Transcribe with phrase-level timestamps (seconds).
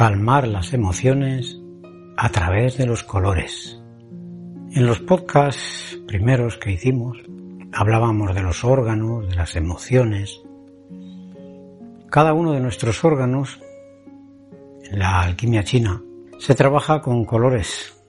[0.00, 1.60] Calmar las emociones
[2.16, 3.82] a través de los colores.
[4.72, 7.18] En los podcasts primeros que hicimos
[7.70, 10.40] hablábamos de los órganos, de las emociones.
[12.08, 13.60] Cada uno de nuestros órganos,
[14.90, 16.02] en la alquimia china,
[16.38, 18.02] se trabaja con colores.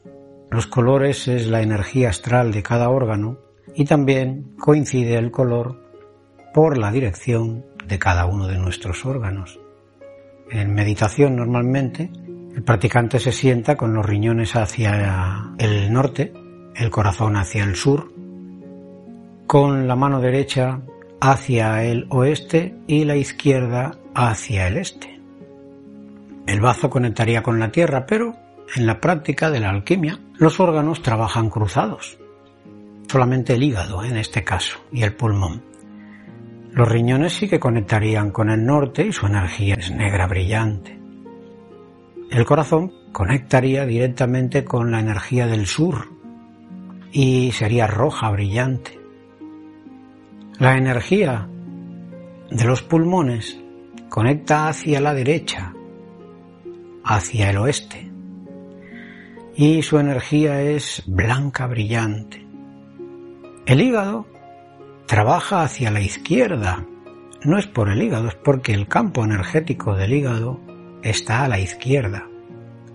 [0.50, 3.38] Los colores es la energía astral de cada órgano
[3.76, 5.92] y también coincide el color
[6.54, 9.60] por la dirección de cada uno de nuestros órganos.
[10.52, 12.12] En meditación normalmente
[12.56, 16.34] el practicante se sienta con los riñones hacia el norte,
[16.76, 18.12] el corazón hacia el sur,
[19.48, 20.82] con la mano derecha
[21.22, 25.22] hacia el oeste y la izquierda hacia el este.
[26.46, 28.36] El bazo conectaría con la tierra, pero
[28.76, 32.18] en la práctica de la alquimia los órganos trabajan cruzados.
[33.08, 35.71] Solamente el hígado en este caso y el pulmón.
[36.72, 40.98] Los riñones sí que conectarían con el norte y su energía es negra brillante.
[42.30, 46.08] El corazón conectaría directamente con la energía del sur
[47.12, 48.98] y sería roja brillante.
[50.60, 51.50] La energía
[52.50, 53.60] de los pulmones
[54.08, 55.74] conecta hacia la derecha,
[57.04, 58.10] hacia el oeste,
[59.56, 62.46] y su energía es blanca brillante.
[63.66, 64.26] El hígado
[65.12, 66.86] trabaja hacia la izquierda.
[67.44, 70.58] No es por el hígado, es porque el campo energético del hígado
[71.04, 72.30] está a la izquierda,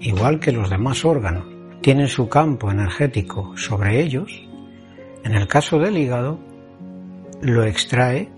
[0.01, 1.45] igual que los demás órganos.
[1.83, 4.33] Tienen su campo energético sobre ellos.
[5.25, 6.41] En el caso del hígado,
[7.43, 8.31] lo extrae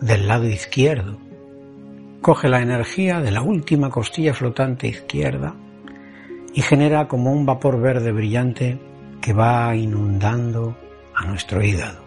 [0.00, 1.16] del lado izquierdo.
[2.20, 5.54] Coge la energía de la última costilla flotante izquierda
[6.54, 8.80] y genera como un vapor verde brillante
[9.20, 10.76] que va inundando
[11.14, 12.05] a nuestro hígado.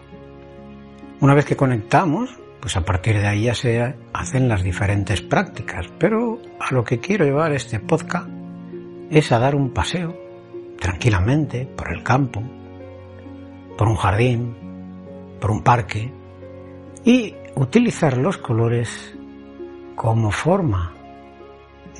[1.20, 5.86] Una vez que conectamos, pues a partir de ahí ya se hacen las diferentes prácticas.
[5.98, 8.28] Pero a lo que quiero llevar este podcast
[9.10, 10.16] es a dar un paseo
[10.78, 12.42] tranquilamente por el campo,
[13.76, 14.56] por un jardín,
[15.38, 16.10] por un parque
[17.04, 19.14] y utilizar los colores
[19.96, 20.94] como forma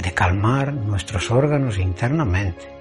[0.03, 2.73] de calmar nuestros órganos internamente.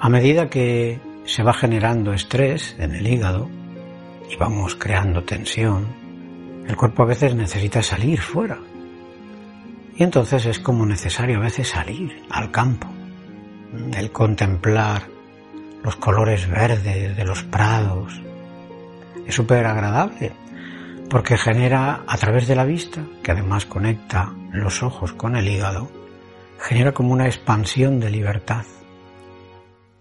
[0.00, 3.48] A medida que se va generando estrés en el hígado,
[4.30, 5.86] y vamos creando tensión,
[6.66, 8.58] el cuerpo a veces necesita salir fuera.
[9.96, 12.88] Y entonces es como necesario a veces salir al campo,
[13.96, 15.02] el contemplar
[15.82, 18.20] los colores verdes de los prados.
[19.26, 20.32] Es súper agradable
[21.08, 25.90] porque genera a través de la vista, que además conecta los ojos con el hígado,
[26.58, 28.64] genera como una expansión de libertad.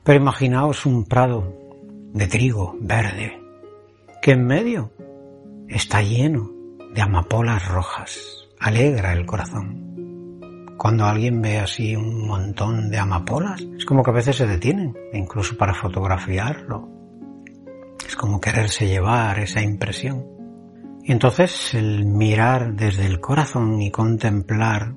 [0.03, 1.51] Pero imaginaos un prado
[2.13, 3.40] de trigo verde,
[4.22, 4.91] que en medio
[5.69, 6.52] está lleno
[6.94, 8.47] de amapolas rojas.
[8.59, 10.75] Alegra el corazón.
[10.78, 14.96] Cuando alguien ve así un montón de amapolas, es como que a veces se detienen,
[15.13, 16.90] incluso para fotografiarlo.
[18.06, 20.25] Es como quererse llevar esa impresión.
[21.03, 24.96] Y entonces el mirar desde el corazón y contemplar,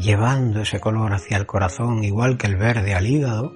[0.00, 3.52] llevando ese color hacia el corazón, igual que el verde al hígado,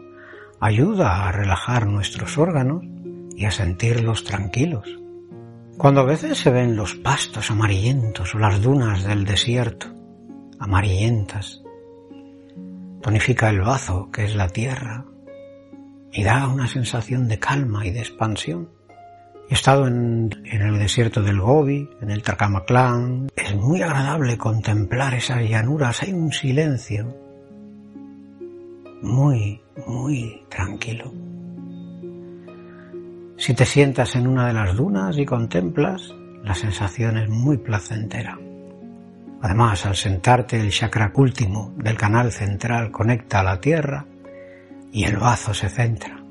[0.61, 2.83] ayuda a relajar nuestros órganos
[3.41, 4.87] y a sentirlos tranquilos.
[5.79, 9.87] Cuando a veces se ven los pastos amarillentos o las dunas del desierto,
[10.59, 11.63] amarillentas,
[13.01, 15.07] tonifica el bazo, que es la tierra,
[16.13, 18.69] y da una sensación de calma y de expansión.
[19.49, 23.29] He estado en, el desierto del Gobi, en el Tacamaclán.
[23.35, 26.03] Es muy agradable contemplar esas llanuras.
[26.03, 27.17] Hay un silencio
[29.01, 31.30] muy, muy tranquilo.
[33.41, 36.15] Si te sientas en una de las dunas y contemplas
[36.45, 38.39] la sensación es muy placentera.
[39.41, 44.05] Además, al sentarte el chakra último del canal central conecta a la tierra
[44.93, 46.23] y el bazo se centra.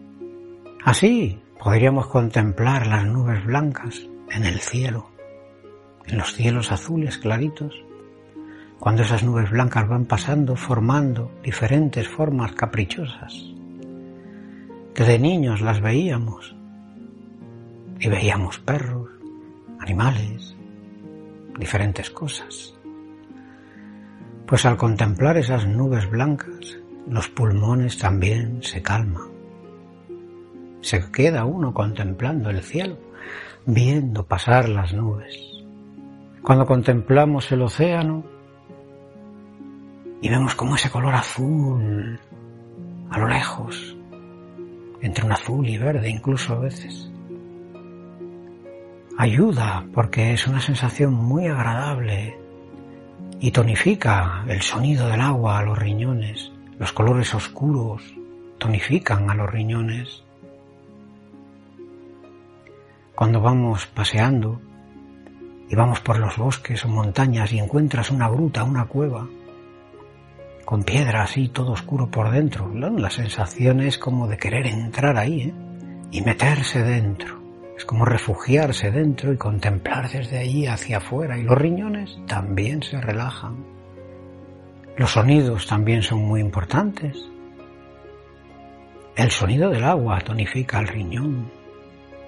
[0.86, 5.10] Así podríamos contemplar las nubes blancas en el cielo,
[6.06, 7.74] en los cielos azules claritos,
[8.80, 13.34] cuando esas nubes blancas van pasando formando diferentes formas caprichosas,
[14.94, 16.59] que de niños las veíamos
[18.00, 19.10] y veíamos perros,
[19.80, 20.56] animales,
[21.58, 22.74] diferentes cosas.
[24.46, 29.30] Pues al contemplar esas nubes blancas, los pulmones también se calman.
[30.82, 32.98] Se queda uno contemplando el cielo,
[33.66, 35.38] viendo pasar las nubes.
[36.42, 38.24] Cuando contemplamos el océano
[40.22, 42.20] y vemos como ese color azul
[43.10, 43.98] a lo lejos,
[45.02, 47.12] entre un azul y verde incluso a veces,
[49.20, 52.38] ayuda porque es una sensación muy agradable
[53.40, 58.02] y tonifica el sonido del agua a los riñones los colores oscuros
[58.58, 60.24] tonifican a los riñones.
[63.14, 64.62] Cuando vamos paseando
[65.70, 69.28] y vamos por los bosques o montañas y encuentras una gruta, una cueva,
[70.64, 75.42] con piedra así todo oscuro por dentro, la sensación es como de querer entrar ahí
[75.42, 75.54] ¿eh?
[76.12, 77.39] y meterse dentro.
[77.80, 83.00] Es como refugiarse dentro y contemplar desde ahí hacia afuera y los riñones también se
[83.00, 83.56] relajan.
[84.98, 87.16] Los sonidos también son muy importantes.
[89.16, 91.50] El sonido del agua tonifica el riñón.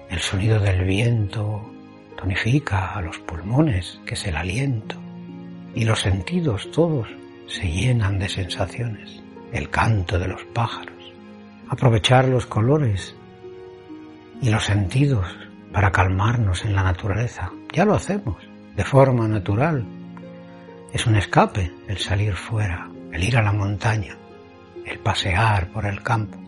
[0.08, 1.70] El sonido del viento
[2.16, 4.96] tonifica a los pulmones, que es el aliento.
[5.74, 7.08] Y los sentidos todos
[7.46, 9.22] se llenan de sensaciones.
[9.52, 11.12] El canto de los pájaros.
[11.68, 13.14] Aprovechar los colores
[14.40, 15.41] y los sentidos
[15.72, 17.50] para calmarnos en la naturaleza.
[17.72, 18.36] Ya lo hacemos
[18.76, 19.84] de forma natural
[20.92, 24.16] es un escape el salir fuera, el ir a la montaña,
[24.86, 26.38] el pasear por el campo.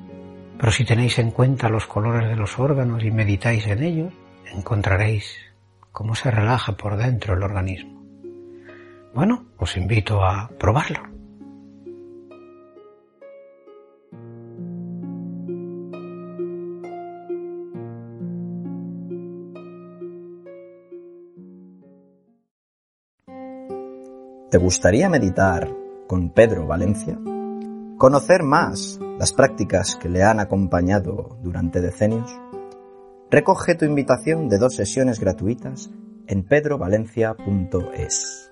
[0.59, 4.13] Pero si tenéis en cuenta los colores de los órganos y meditáis en ellos,
[4.53, 5.37] encontraréis
[5.93, 8.05] cómo se relaja por dentro el organismo.
[9.15, 11.14] Bueno, os invito a probarlo.
[24.55, 25.69] ¿Te gustaría meditar
[26.07, 27.19] con Pedro Valencia?
[27.99, 32.31] ¿Conocer más las prácticas que le han acompañado durante decenios?
[33.33, 35.91] Recoge tu invitación de dos sesiones gratuitas
[36.29, 38.44] en pedrovalencia.es.